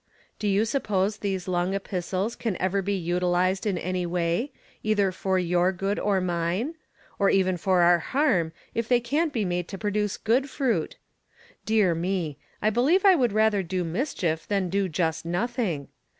[0.39, 5.11] Do you suppose these long epistles can ever be util ized in any way, either
[5.11, 6.73] for your good or mine;
[7.19, 10.95] or even for our harm, if they can't be made to produce good fruit?
[11.67, 12.39] Dear me!
[12.63, 15.87] I believe I would rather do mischief than do just nothing.